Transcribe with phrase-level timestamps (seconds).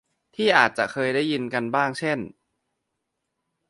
[0.35, 2.19] ที่อาจะเคยได้ยินกันบ้างเช่น